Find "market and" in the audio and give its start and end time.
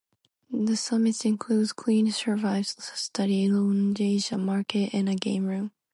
4.39-5.07